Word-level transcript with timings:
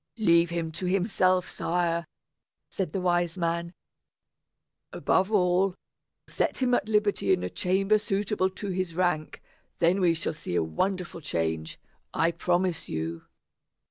"Leave 0.17 0.49
him 0.49 0.71
to 0.71 0.87
himself, 0.87 1.47
sire," 1.47 2.07
said 2.71 2.91
the 2.91 2.99
wise 3.01 3.37
man. 3.37 3.71
"Above 4.91 5.31
all, 5.31 5.75
set 6.27 6.59
him 6.59 6.73
at 6.73 6.89
liberty 6.89 7.31
in 7.31 7.43
a 7.43 7.49
chamber 7.51 7.99
suitable 7.99 8.49
to 8.49 8.69
his 8.69 8.95
rank. 8.95 9.43
Then 9.77 10.01
we 10.01 10.15
shall 10.15 10.33
see 10.33 10.55
a 10.55 10.63
wonderful 10.63 11.21
change, 11.21 11.79
I 12.15 12.31
promise 12.31 12.89
you." 12.89 13.25